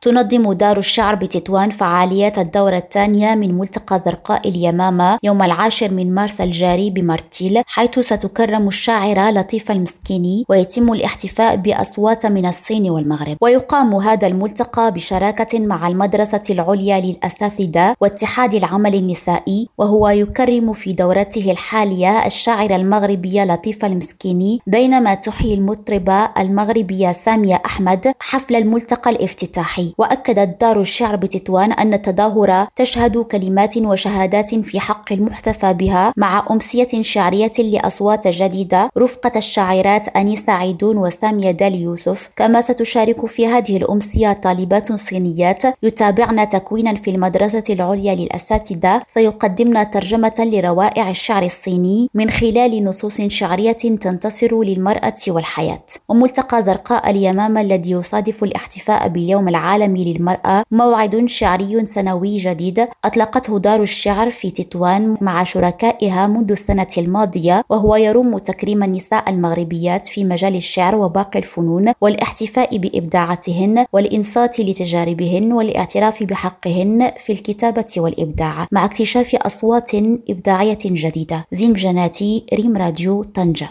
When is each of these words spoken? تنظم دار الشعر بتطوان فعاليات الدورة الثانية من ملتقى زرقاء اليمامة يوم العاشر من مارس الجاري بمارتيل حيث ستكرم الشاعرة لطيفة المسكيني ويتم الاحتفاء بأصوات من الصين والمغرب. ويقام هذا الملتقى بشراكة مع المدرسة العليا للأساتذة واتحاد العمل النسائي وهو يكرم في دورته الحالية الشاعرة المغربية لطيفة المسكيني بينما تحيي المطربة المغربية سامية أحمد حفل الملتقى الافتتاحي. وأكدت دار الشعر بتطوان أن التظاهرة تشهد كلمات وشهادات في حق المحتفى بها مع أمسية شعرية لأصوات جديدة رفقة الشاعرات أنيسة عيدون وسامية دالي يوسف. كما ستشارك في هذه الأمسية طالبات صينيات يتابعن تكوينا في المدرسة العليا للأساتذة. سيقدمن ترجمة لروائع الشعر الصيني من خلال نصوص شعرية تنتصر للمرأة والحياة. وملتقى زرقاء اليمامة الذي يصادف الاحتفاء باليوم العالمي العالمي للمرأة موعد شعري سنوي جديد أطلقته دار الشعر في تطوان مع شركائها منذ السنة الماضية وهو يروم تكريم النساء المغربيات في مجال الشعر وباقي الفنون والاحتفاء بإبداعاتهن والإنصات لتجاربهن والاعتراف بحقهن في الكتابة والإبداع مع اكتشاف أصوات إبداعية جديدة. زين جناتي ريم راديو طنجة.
تنظم 0.00 0.52
دار 0.52 0.78
الشعر 0.78 1.14
بتطوان 1.14 1.70
فعاليات 1.70 2.38
الدورة 2.38 2.76
الثانية 2.76 3.34
من 3.34 3.58
ملتقى 3.58 3.98
زرقاء 3.98 4.48
اليمامة 4.48 5.18
يوم 5.22 5.42
العاشر 5.42 5.94
من 5.94 6.14
مارس 6.14 6.40
الجاري 6.40 6.90
بمارتيل 6.90 7.62
حيث 7.66 7.98
ستكرم 7.98 8.68
الشاعرة 8.68 9.30
لطيفة 9.30 9.74
المسكيني 9.74 10.44
ويتم 10.48 10.92
الاحتفاء 10.92 11.56
بأصوات 11.56 12.26
من 12.26 12.46
الصين 12.46 12.90
والمغرب. 12.90 13.36
ويقام 13.40 13.94
هذا 13.94 14.26
الملتقى 14.26 14.92
بشراكة 14.92 15.58
مع 15.58 15.88
المدرسة 15.88 16.42
العليا 16.50 17.00
للأساتذة 17.00 17.94
واتحاد 18.00 18.54
العمل 18.54 18.94
النسائي 18.94 19.68
وهو 19.78 20.08
يكرم 20.08 20.72
في 20.72 20.92
دورته 20.92 21.50
الحالية 21.50 22.26
الشاعرة 22.26 22.76
المغربية 22.76 23.44
لطيفة 23.44 23.86
المسكيني 23.86 24.60
بينما 24.66 25.14
تحيي 25.14 25.54
المطربة 25.54 26.24
المغربية 26.38 27.12
سامية 27.12 27.62
أحمد 27.66 28.12
حفل 28.20 28.56
الملتقى 28.56 29.10
الافتتاحي. 29.10 29.87
وأكدت 29.98 30.60
دار 30.60 30.80
الشعر 30.80 31.16
بتطوان 31.16 31.72
أن 31.72 31.94
التظاهرة 31.94 32.68
تشهد 32.76 33.18
كلمات 33.18 33.76
وشهادات 33.76 34.54
في 34.54 34.80
حق 34.80 35.12
المحتفى 35.12 35.74
بها 35.74 36.12
مع 36.16 36.46
أمسية 36.50 37.02
شعرية 37.02 37.52
لأصوات 37.58 38.28
جديدة 38.28 38.90
رفقة 38.98 39.30
الشاعرات 39.36 40.08
أنيسة 40.08 40.52
عيدون 40.52 40.98
وسامية 40.98 41.50
دالي 41.50 41.80
يوسف. 41.80 42.30
كما 42.36 42.60
ستشارك 42.60 43.26
في 43.26 43.46
هذه 43.46 43.76
الأمسية 43.76 44.32
طالبات 44.32 44.92
صينيات 44.92 45.62
يتابعن 45.82 46.48
تكوينا 46.48 46.94
في 46.94 47.10
المدرسة 47.10 47.64
العليا 47.70 48.14
للأساتذة. 48.14 49.00
سيقدمن 49.06 49.90
ترجمة 49.90 50.34
لروائع 50.38 51.10
الشعر 51.10 51.42
الصيني 51.42 52.10
من 52.14 52.30
خلال 52.30 52.84
نصوص 52.84 53.20
شعرية 53.20 53.72
تنتصر 53.72 54.62
للمرأة 54.62 55.14
والحياة. 55.28 55.86
وملتقى 56.08 56.62
زرقاء 56.62 57.10
اليمامة 57.10 57.60
الذي 57.60 57.90
يصادف 57.90 58.44
الاحتفاء 58.44 59.08
باليوم 59.08 59.48
العالمي 59.48 59.77
العالمي 59.78 60.12
للمرأة 60.12 60.62
موعد 60.70 61.26
شعري 61.26 61.86
سنوي 61.86 62.36
جديد 62.36 62.88
أطلقته 63.04 63.58
دار 63.58 63.82
الشعر 63.82 64.30
في 64.30 64.50
تطوان 64.50 65.16
مع 65.20 65.44
شركائها 65.44 66.26
منذ 66.26 66.50
السنة 66.50 66.88
الماضية 66.98 67.62
وهو 67.70 67.96
يروم 67.96 68.38
تكريم 68.38 68.82
النساء 68.82 69.30
المغربيات 69.30 70.06
في 70.06 70.24
مجال 70.24 70.56
الشعر 70.56 70.94
وباقي 70.94 71.38
الفنون 71.38 71.92
والاحتفاء 72.00 72.76
بإبداعاتهن 72.76 73.84
والإنصات 73.92 74.60
لتجاربهن 74.60 75.52
والاعتراف 75.52 76.22
بحقهن 76.22 77.12
في 77.16 77.32
الكتابة 77.32 77.94
والإبداع 77.96 78.66
مع 78.72 78.84
اكتشاف 78.84 79.34
أصوات 79.34 79.94
إبداعية 80.30 80.78
جديدة. 80.84 81.46
زين 81.52 81.72
جناتي 81.72 82.46
ريم 82.54 82.76
راديو 82.76 83.22
طنجة. 83.22 83.68